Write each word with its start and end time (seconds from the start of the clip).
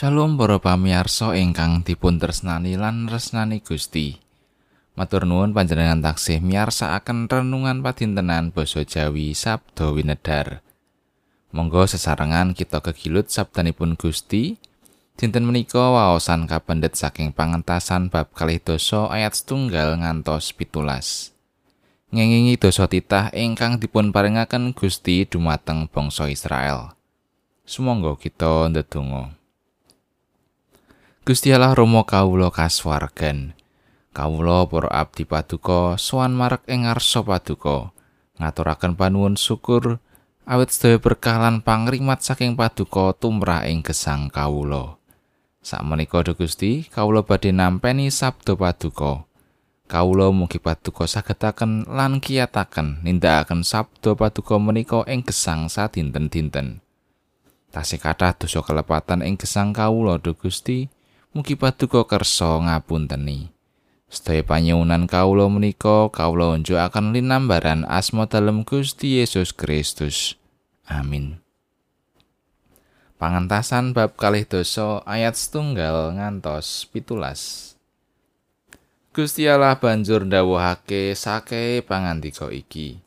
Shalom 0.00 0.40
para 0.40 0.56
pamirsa 0.56 1.36
ingkang 1.36 1.84
dipun 1.84 2.16
tresnani 2.16 2.72
lan 2.72 3.04
resnani 3.04 3.60
Gusti. 3.60 4.16
Matur 4.96 5.28
nuwun 5.28 5.52
panjenengan 5.52 6.00
taksih 6.00 6.40
miyarsakaken 6.40 7.28
renungan 7.28 7.84
padintenan 7.84 8.48
basa 8.48 8.80
Jawi 8.80 9.36
Sabda 9.36 9.92
Winedar. 9.92 10.64
Monggo 11.52 11.84
sesarengan 11.84 12.56
kita 12.56 12.80
kegilut 12.80 13.28
sabdanipun 13.28 14.00
Gusti. 14.00 14.56
Dinten 15.20 15.44
menika 15.44 15.92
waosan 15.92 16.48
kapendet 16.48 16.96
saking 16.96 17.36
pangentasan 17.36 18.08
bab 18.08 18.32
kalih 18.32 18.56
dosa 18.56 19.04
ayat 19.12 19.36
setunggal 19.36 20.00
ngantos 20.00 20.56
pitulas. 20.56 21.36
Ngengingi 22.08 22.56
dosa 22.56 22.88
titah 22.88 23.28
ingkang 23.36 23.76
dipun 23.76 24.16
paringaken 24.16 24.72
Gusti 24.72 25.28
dumateng 25.28 25.92
bangsa 25.92 26.32
Israel. 26.32 26.96
Sumangga 27.68 28.16
kita 28.16 28.72
ndedonga. 28.72 29.39
Gusti 31.30 31.54
Allah 31.54 31.78
Rama 31.78 32.02
kawula 32.02 32.50
kasuwargan. 32.50 33.54
Kawula 34.10 34.66
para 34.66 34.90
abdi 34.90 35.22
paduka 35.22 35.94
sowan 35.94 36.34
marek 36.34 36.66
ing 36.66 36.90
ngarsa 36.90 37.22
paduka. 37.22 37.94
Ngaturaken 38.42 38.98
panuwun 38.98 39.38
syukur 39.38 40.02
awit 40.42 40.74
sedaya 40.74 40.98
berkah 40.98 41.38
lan 41.38 41.62
pangrimat 41.62 42.18
saking 42.18 42.58
paduka 42.58 43.14
tumrah 43.14 43.62
ing 43.70 43.86
gesang 43.86 44.26
kawula. 44.26 44.98
Sakmenika 45.62 46.26
Gusti, 46.34 46.90
kawula 46.90 47.22
badhe 47.22 47.54
nampeni 47.54 48.10
sabda 48.10 48.58
paduka. 48.58 49.22
Kawula 49.86 50.34
mugi 50.34 50.58
paduka 50.58 51.06
sagetaken 51.06 51.86
lan 51.86 52.18
kiyataken 52.18 53.06
nindakaken 53.06 53.62
sabda 53.62 54.18
paduka 54.18 54.58
menika 54.58 55.06
ing 55.06 55.22
gesang 55.22 55.70
sadinten-dinten. 55.70 56.82
Tasih 57.70 58.02
kathah 58.02 58.34
dosa 58.34 58.66
kelepatan 58.66 59.22
ing 59.22 59.38
gesang 59.38 59.70
kawula 59.70 60.18
Gusti. 60.18 60.90
Mugi 61.30 61.54
paduka 61.54 62.02
kersa 62.02 62.58
ngapunteni. 62.58 63.54
Sedaya 64.10 64.42
panyuwunan 64.42 65.06
kawula 65.06 65.46
menika 65.46 66.10
kawula 66.10 66.58
unjukaken 66.58 67.14
linambaran 67.14 67.86
asma 67.86 68.26
dalem 68.26 68.66
Gusti 68.66 69.22
Yesus 69.22 69.54
Kristus. 69.54 70.34
Amin. 70.90 71.38
Pangentasan 73.14 73.94
bab 73.94 74.18
kalih 74.18 74.42
dosa 74.42 75.06
ayat 75.06 75.38
setunggal 75.38 76.18
ngantos 76.18 76.90
pitulas. 76.90 77.72
Gusti 79.14 79.46
Allah 79.46 79.78
banjur 79.78 80.26
ndawuhake 80.26 81.14
sake 81.14 81.86
pangandika 81.86 82.50
iki. 82.50 82.98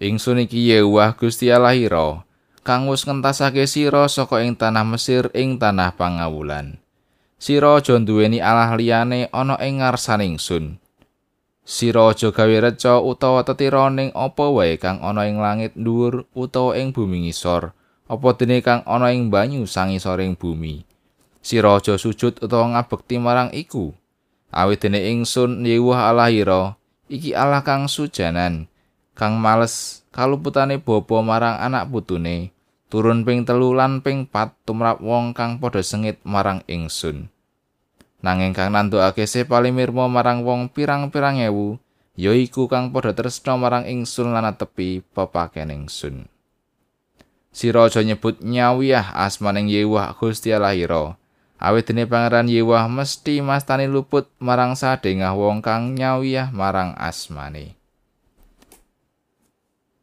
Ingsun 0.00 0.48
iki 0.48 0.72
Yewah 0.72 1.12
Gusti 1.12 1.52
Allah 1.52 1.76
ira, 1.76 2.24
kang 2.64 2.88
wis 2.88 3.04
ngentasake 3.04 3.68
sira 3.68 4.08
saka 4.08 4.40
ing 4.40 4.56
tanah 4.56 4.88
Mesir 4.88 5.28
ing 5.36 5.60
tanah 5.60 5.92
pangawulan. 5.92 6.79
Sira 7.40 7.80
aja 7.80 7.96
nduweni 7.96 8.36
Allah 8.36 8.76
liyane 8.76 9.32
ana 9.32 9.56
ing 9.64 9.80
ngarsaning 9.80 10.36
sun. 10.36 10.76
Sira 11.64 12.12
aja 12.12 12.28
gawe 12.28 12.56
reca 12.60 13.00
utawa 13.00 13.40
tetira 13.48 13.88
ning 13.88 14.12
apa 14.12 14.44
wae 14.52 14.76
kang 14.76 15.00
ana 15.00 15.24
ing 15.24 15.40
langit 15.40 15.72
dhuwur 15.72 16.28
utawa 16.36 16.76
ing 16.76 16.92
bumi 16.92 17.24
ngisor, 17.24 17.72
apa 18.12 18.28
dene 18.36 18.60
kang 18.60 18.84
ana 18.84 19.16
ing 19.16 19.32
banyu 19.32 19.64
sangisoring 19.64 20.36
bumi. 20.36 20.84
Sira 21.40 21.80
aja 21.80 21.96
sujud 21.96 22.44
utawa 22.44 22.76
ngabekti 22.76 23.16
marang 23.16 23.48
iku. 23.56 23.96
Awit 24.52 24.84
dene 24.84 25.00
ingsun 25.08 25.64
Yewah 25.64 26.12
Allah 26.12 26.28
ira, 26.28 26.76
iki 27.08 27.32
Allah 27.32 27.64
kang 27.64 27.88
sujanan, 27.88 28.68
kang 29.16 29.40
males 29.40 30.04
kaluputane 30.12 30.76
bapa 30.76 31.24
marang 31.24 31.56
anak 31.56 31.88
putune. 31.88 32.52
Turun 32.90 33.22
ping 33.22 33.46
telu 33.46 33.70
lan 33.70 34.02
ping 34.02 34.26
pat 34.26 34.52
tumrap 34.66 34.98
wong 34.98 35.30
kang 35.30 35.62
padha 35.62 35.80
sengit 35.80 36.18
marang 36.26 36.66
ingsun. 36.66 37.30
Nanging 38.20 38.52
kang 38.52 38.74
nandukake 38.74 39.24
se 39.24 39.46
palimirmo 39.46 40.10
marang 40.10 40.42
wong 40.44 40.68
pirang-pirang 40.68 41.40
ewu, 41.40 41.78
ya 42.18 42.34
iku 42.34 42.66
kang 42.66 42.90
padha 42.90 43.14
tresna 43.14 43.54
marang 43.54 43.86
ingsun 43.86 44.34
lan 44.34 44.50
tepi 44.58 45.06
pepaken 45.14 45.70
ingsun. 45.72 46.26
Sira 47.50 47.86
aja 47.86 48.02
nyebut 48.02 48.38
nyawiyah 48.42 49.14
asmaning 49.26 49.66
Yewah 49.66 50.14
Gusti 50.14 50.54
Allah 50.54 50.74
ira. 50.74 51.18
Awit 51.58 51.90
dene 51.90 52.06
pangeran 52.06 52.46
Yewah 52.46 52.86
mesti 52.86 53.42
mastani 53.42 53.90
luput 53.90 54.30
marang 54.38 54.78
sadengah 54.78 55.34
wong 55.34 55.58
kang 55.58 55.98
nyawiyah 55.98 56.54
marang 56.54 56.94
asmane. 56.94 57.74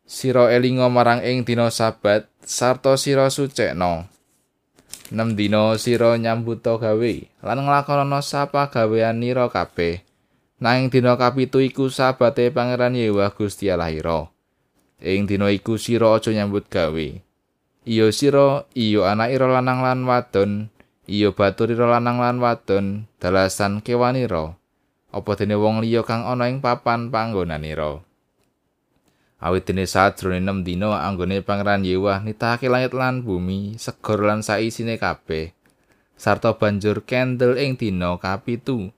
Sira 0.07 0.51
elinga 0.51 0.87
marang 0.87 1.23
ing 1.23 1.43
dina 1.43 1.71
sabat 1.71 2.27
sarta 2.47 2.95
sira 2.95 3.27
sucekno. 3.27 4.07
Nem 5.11 5.35
dina 5.35 5.75
sira 5.75 6.15
nyambuta 6.15 6.79
gawe 6.79 7.13
lan 7.43 7.59
nglakonana 7.67 8.23
sapa 8.23 8.71
gawean 8.71 9.19
nira 9.19 9.51
kabeh. 9.51 10.07
Nanging 10.63 10.89
dina 10.89 11.19
kapitu 11.19 11.59
iku 11.59 11.91
sabate 11.91 12.49
Pangeran 12.49 12.95
Yewah 12.95 13.35
Gusti 13.35 13.67
Allah 13.67 13.91
ira. 13.91 14.31
Ing 15.03 15.27
dina 15.27 15.51
iku 15.51 15.75
sira 15.75 16.15
aja 16.15 16.31
nyambut 16.33 16.71
gawe. 16.71 17.07
Iyo 17.87 18.07
sira, 18.15 18.65
iyo 18.73 19.05
anak 19.07 19.31
ira 19.31 19.47
lanang 19.47 19.85
lan 19.85 20.03
wadon, 20.03 20.73
iyo 21.07 21.31
batur 21.37 21.71
ira 21.71 21.87
lanang 21.87 22.19
lan 22.19 22.41
wadon, 22.41 23.05
dalasan 23.21 23.79
kewanira. 23.85 24.59
Apa 25.13 25.39
dene 25.39 25.55
wong 25.55 25.79
liya 25.79 26.03
kang 26.03 26.27
ana 26.27 26.51
ing 26.51 26.59
papan 26.59 27.13
panggonanira. 27.13 28.06
Awit 29.37 29.69
dene 29.69 29.85
sadrone 29.85 30.41
6 30.41 30.65
dina 30.65 31.05
anggone 31.05 31.45
pangeran 31.45 31.85
Yewah 31.85 32.25
nitahake 32.25 32.69
langit 32.69 32.97
lan 32.97 33.21
bumi 33.21 33.77
segor 33.77 34.25
lan 34.25 34.41
saisine 34.41 34.97
kabeh. 34.97 35.53
Sarta 36.17 36.57
banjur 36.57 37.05
kendel 37.05 37.61
ing 37.61 37.77
dina 37.77 38.17
kapitu. 38.17 38.89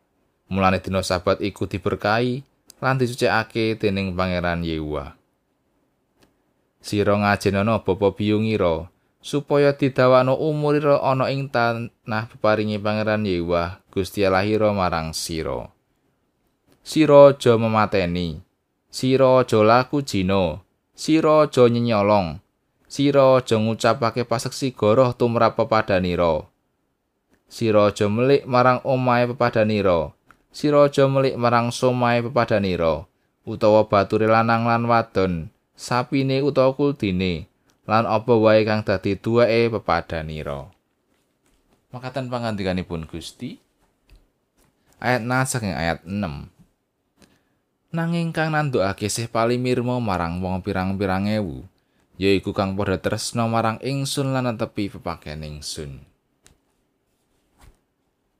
Mulane 0.47 0.79
dina 0.79 1.03
sabat 1.03 1.43
iku 1.43 1.67
diberkahi 1.67 2.41
lan 2.79 2.95
disucikake 2.95 3.75
dening 3.75 4.15
pangeran 4.15 4.63
Yewah. 4.63 5.19
Sira 6.79 7.19
ngajenono 7.19 7.83
bapa 7.83 8.15
biyungira 8.15 8.87
supaya 9.19 9.75
didawakno 9.75 10.39
umurira 10.39 11.03
ana 11.03 11.27
ing 11.27 11.51
tanah 11.51 12.31
peparingi 12.31 12.79
pangeran 12.79 13.27
Yewah 13.27 13.83
Gusti 13.91 14.23
Allah 14.23 14.71
marang 14.71 15.11
sira. 15.11 15.67
Sira 16.79 17.35
aja 17.35 17.59
memateni 17.59 18.48
Sira 18.89 19.45
aja 19.45 19.61
laku 19.61 20.01
jina, 20.01 20.65
sira 20.97 21.45
aja 21.45 21.69
nyenyolong, 21.69 22.41
sira 22.89 23.37
aja 23.37 23.61
ngucapake 23.61 24.25
paseksi 24.25 24.73
goroh 24.73 25.13
tumrap 25.13 25.61
pepadanira. 25.61 26.49
Sira 27.45 27.93
aja 27.93 28.09
melik 28.09 28.49
marang 28.49 28.81
omahe 28.81 29.29
pepadanira, 29.29 30.17
sira 30.49 30.89
aja 30.89 31.05
melik 31.05 31.37
marang 31.37 31.69
somahe 31.69 32.25
pepadanira, 32.25 33.05
utawa 33.45 33.85
bature 33.85 34.25
lanang 34.25 34.65
lan 34.65 34.89
wadon, 34.89 35.53
sapine 35.77 36.41
utawa 36.41 36.73
kuldine, 36.73 37.45
lan 37.85 38.09
apa 38.09 38.33
wae 38.41 38.65
kang 38.65 38.81
dadi 38.81 39.13
duweke 39.13 39.69
pepadanira. 39.69 40.65
Makatan 41.93 42.33
pangandikanipun 42.33 43.05
Gusti 43.05 43.61
ayat 44.97 45.21
6 45.21 45.53
saking 45.53 45.73
ayat 45.77 46.01
6. 46.05 46.58
Nanging 47.89 48.29
kang 48.29 48.53
nandukake 48.53 49.09
sih 49.09 49.25
palimirmo 49.25 49.97
marang 49.97 50.37
wong 50.45 50.61
pirang-pirang 50.61 51.25
ewu 51.41 51.65
yaiku 52.21 52.53
kang 52.53 52.77
padha 52.77 53.01
tresna 53.01 53.49
marang 53.49 53.81
ingsun 53.81 54.29
lan 54.35 54.53
tepi 54.53 54.93
pepaken 54.93 55.41
ingsun. 55.41 56.03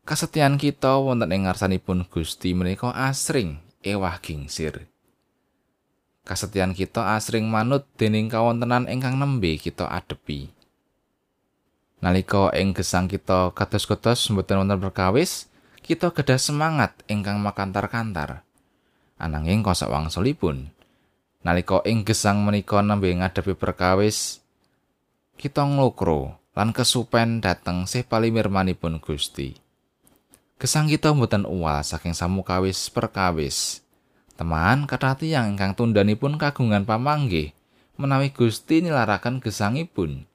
Kasetyan 0.06 0.58
kita 0.60 1.00
wonten 1.00 1.32
ing 1.32 1.48
ngarsanipun 1.48 2.06
Gusti 2.10 2.51
menika 2.51 2.92
asring 2.92 3.62
ewah 3.86 4.19
gingsir. 4.19 4.90
Kasetyan 6.28 6.75
kita 6.75 7.16
asring 7.18 7.48
manut 7.48 7.88
dening 7.98 8.28
kawontenan 8.30 8.86
ingkang 8.86 9.18
nembe 9.18 9.57
kita 9.57 9.88
adepi. 9.88 10.52
Nalika 12.04 12.52
ing 12.54 12.75
gesang 12.75 13.10
kita 13.10 13.50
kados-kados 13.56 14.30
mboten 14.30 14.62
wonten 14.62 14.78
perkawis 14.78 15.50
kita 15.81 16.13
gadah 16.13 16.38
semangat 16.38 16.94
ingkang 17.07 17.40
makantar-kantar 17.42 18.45
ananging 19.19 19.62
kosok 19.62 19.92
wangsulipun. 19.92 20.71
Nalika 21.44 21.83
ing 21.83 22.07
gesang 22.07 22.42
menika 22.44 22.80
nembe 22.80 23.12
ngadepi 23.12 23.54
perkawis, 23.56 24.39
kita 25.39 25.63
nglokro 25.63 26.36
lan 26.56 26.75
kesupen 26.75 27.39
dateng 27.39 27.88
sih 27.88 28.04
palimirmanipun 28.04 29.00
Gusti. 29.00 29.56
Gesang 30.60 30.92
kita 30.92 31.16
mboten 31.16 31.48
uwal 31.48 31.80
saking 31.80 32.12
samukawis 32.12 32.92
perkawis. 32.92 33.80
Teman 34.36 34.83
kata 34.88 35.16
tiyang 35.16 35.56
ingkang 35.56 35.75
tundanipun 35.75 36.36
kagungan 36.36 36.83
pamanggih 36.83 37.56
menawi 37.95 38.31
Gusti 38.36 38.83
nilaraken 38.83 39.39
gesangipun. 39.39 40.27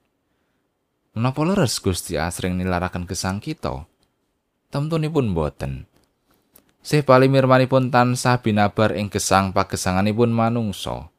Menapa 1.13 1.41
leres 1.45 1.77
Gusti 1.77 2.17
asring 2.17 2.57
nilaraken 2.57 3.05
gesang 3.05 3.37
kita? 3.37 3.85
Temtunipun 4.73 5.37
boten. 5.37 5.85
Sih 6.85 7.01
palimirmanipun 7.01 7.89
tansah 7.89 8.45
binabar 8.45 8.93
ing 8.93 9.09
gesang 9.09 9.49
pagesanganipun 9.49 10.29
manungsa. 10.29 11.09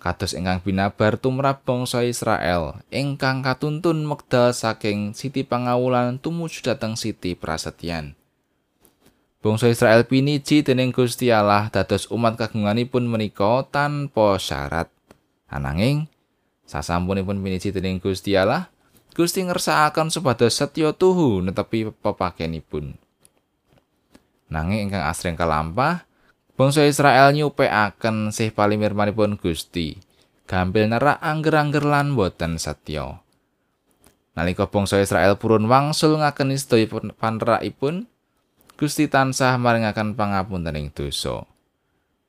kados 0.00 0.32
ingkang 0.32 0.64
binabar 0.64 1.20
tumrap 1.20 1.68
bangsa 1.68 2.00
Israel 2.00 2.80
ingkang 2.88 3.44
katuntun 3.44 4.08
mekdal 4.08 4.56
saking 4.56 5.12
siti 5.12 5.44
pangawulan 5.44 6.16
tumuju 6.16 6.64
dhateng 6.64 6.96
siti 6.96 7.36
prasetyan. 7.36 8.16
Bangsa 9.44 9.68
Israel 9.68 10.08
piniji 10.08 10.64
dening 10.64 10.96
Gusti 10.96 11.28
Allah 11.28 11.68
dados 11.68 12.08
umat 12.08 12.40
kagunganipun 12.40 13.04
menika 13.04 13.68
tanpa 13.68 14.40
syarat. 14.40 14.88
Ananging 15.44 16.08
sasampunipun 16.64 17.36
piniji 17.44 17.68
dening 17.68 18.00
Gusti 18.00 18.32
Allah, 18.32 18.72
Gusti 19.12 19.44
ngersakaken 19.44 20.08
supados 20.08 20.56
setya 20.56 20.96
tuhu 20.96 21.44
netepi 21.44 21.92
pepakenipun. 22.00 23.05
Nanging 24.50 24.90
ingkang 24.90 25.04
asring 25.06 25.34
kalampah, 25.34 26.06
Bangsa 26.56 26.88
Israel 26.88 27.36
nyupekaken 27.36 28.32
sih 28.32 28.48
palimirmanipun 28.48 29.36
Gusti. 29.36 30.00
Gampil 30.48 30.88
nerak 30.88 31.20
angger-angger 31.20 31.84
lan 31.84 32.16
boten 32.16 32.56
setya. 32.56 33.20
Nalika 34.32 34.64
bangsa 34.64 34.96
Israel 34.96 35.36
purun 35.36 35.68
wangsul 35.68 36.16
ngakeni 36.16 36.56
sedaya 36.56 36.88
panerakipun, 37.12 38.08
Gusti 38.80 39.04
tansah 39.04 39.60
maringaken 39.60 40.16
pangapuntening 40.16 40.96
dosa. 40.96 41.44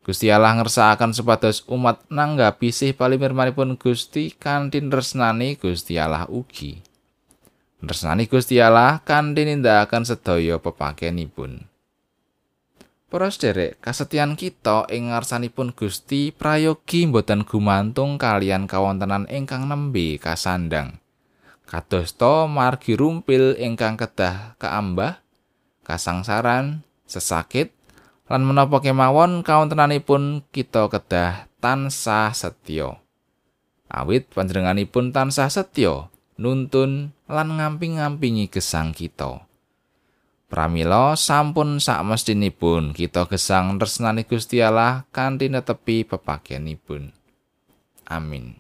Gusti 0.04 0.28
Allah 0.28 0.60
ngersakaken 0.60 1.16
supados 1.16 1.64
umat 1.72 2.04
nanggapi 2.12 2.72
sih 2.76 2.92
palimirmanipun 2.92 3.80
Gusti 3.80 4.36
kanthi 4.36 4.84
tresnani 4.84 5.56
Gusti 5.56 5.96
Allah 5.96 6.28
ugi. 6.28 6.84
Tresnani 7.80 8.28
Gusti 8.28 8.60
Allah 8.60 9.00
kanthi 9.08 9.48
nindakaken 9.48 10.04
sedaya 10.04 10.60
pepakenipun. 10.60 11.77
Para 13.08 13.32
sederek, 13.32 13.80
kasetyan 13.80 14.36
kita 14.36 14.84
ing 14.92 15.16
ngarsanipun 15.16 15.72
Gusti 15.72 16.36
prayogi 16.36 17.08
boten 17.08 17.48
gumantung 17.48 18.20
kalian 18.20 18.68
kawontenan 18.68 19.32
ingkang 19.32 19.64
nembe 19.72 20.20
kasandang. 20.20 21.00
Kadosta 21.64 22.52
margi 22.52 23.00
rumpil 23.00 23.56
ingkang 23.64 23.96
kedah 23.96 24.60
kaambah, 24.60 25.24
kasangsaran, 25.88 26.84
sesakit, 27.08 27.72
lan 28.28 28.44
menapa 28.44 28.84
kemawon 28.84 29.40
kawontenanipun 29.40 30.44
kita 30.52 30.92
kedah 30.92 31.48
tansah 31.64 32.36
setya. 32.36 33.00
Awit 33.88 34.28
panjenenganipun 34.36 35.16
tansah 35.16 35.48
setya, 35.48 36.12
nuntun 36.36 37.16
lan 37.32 37.56
ngamping-ngampingi 37.56 38.52
gesang 38.52 38.92
kita. 38.92 39.48
Pramila 40.48 41.20
sampun 41.20 41.76
sakmestinipun 41.84 42.96
kita 42.96 43.28
gesang 43.28 43.76
tresnani 43.76 44.24
Gusti 44.24 44.64
Allah 44.64 45.04
kanthi 45.12 45.52
netepi 45.52 46.08
pepakenipun. 46.08 47.12
Amin. 48.08 48.56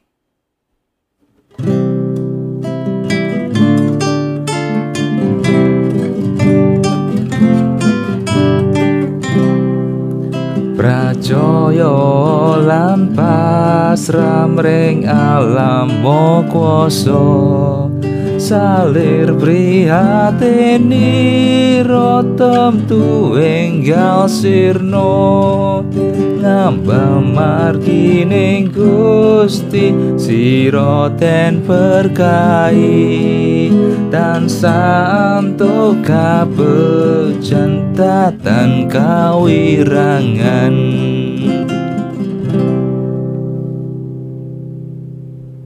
Prajaya 10.75 11.95
lan 12.67 13.15
pasram 13.15 14.59
ring 14.59 15.07
alam 15.07 16.03
mo 16.03 16.43
kuasa. 16.51 17.76
Salir 18.47 19.35
prihateni 19.35 21.03
rotom 21.83 22.87
tu 22.87 23.35
enggal 23.35 24.31
sirno. 24.31 25.83
Ngamba 26.39 27.19
margine 27.19 28.63
gusti 28.71 29.91
siro 30.15 31.11
ten 31.19 31.59
berkahi. 31.67 32.87
Dan 34.07 34.47
santo 34.47 35.99
kabejan 36.07 37.91
tatan 37.91 38.87
kawirangan 38.87 40.75